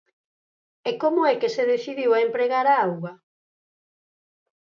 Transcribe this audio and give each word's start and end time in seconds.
E 0.89 0.91
como 1.01 1.21
é 1.31 1.33
que 1.41 1.53
se 1.55 1.63
decidiu 1.73 2.09
a 2.13 2.23
empregar 2.27 2.65
a 2.69 2.79
auga? 2.85 3.13